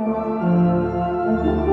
Música 0.00 1.69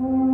Mm-hmm. 0.00 0.31